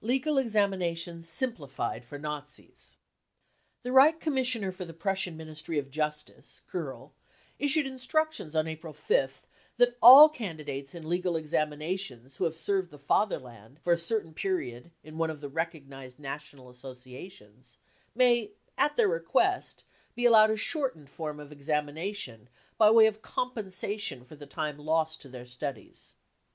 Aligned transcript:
Legal 0.00 0.38
Examinations 0.38 1.28
simplified 1.28 2.02
for 2.02 2.18
Nazis. 2.18 2.96
The 3.82 3.92
Reich 3.92 4.20
Commissioner 4.20 4.72
for 4.72 4.86
the 4.86 4.94
Prussian 4.94 5.36
Ministry 5.36 5.78
of 5.78 5.90
Justice, 5.90 6.62
Kerl, 6.66 7.10
issued 7.58 7.86
instructions 7.86 8.56
on 8.56 8.66
April 8.66 8.94
5th 8.94 9.42
that 9.76 9.98
all 10.00 10.30
candidates 10.30 10.94
in 10.94 11.06
legal 11.06 11.36
examinations 11.36 12.36
who 12.36 12.44
have 12.44 12.56
served 12.56 12.90
the 12.90 12.96
Fatherland 12.98 13.78
for 13.78 13.92
a 13.92 13.98
certain 13.98 14.32
period 14.32 14.92
in 15.04 15.18
one 15.18 15.28
of 15.28 15.42
the 15.42 15.48
recognised 15.50 16.18
national 16.18 16.70
associations 16.70 17.76
may, 18.14 18.52
at 18.78 18.96
their 18.96 19.08
request, 19.08 19.84
be 20.14 20.24
allowed 20.24 20.48
a 20.50 20.56
shortened 20.56 21.10
form 21.10 21.38
of 21.38 21.52
examination 21.52 22.48
by 22.78 22.90
way 22.90 23.04
of 23.06 23.20
compensation 23.20 24.24
for 24.24 24.36
the 24.36 24.46
time 24.46 24.78
lost 24.78 25.20
to 25.20 25.28
their 25.28 25.44
studies. 25.44 26.14